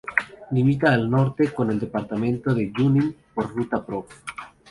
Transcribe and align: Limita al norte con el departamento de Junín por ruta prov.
Limita 0.49 0.91
al 0.91 1.11
norte 1.11 1.53
con 1.53 1.69
el 1.69 1.79
departamento 1.79 2.55
de 2.55 2.73
Junín 2.75 3.15
por 3.35 3.55
ruta 3.55 3.85
prov. 3.85 4.07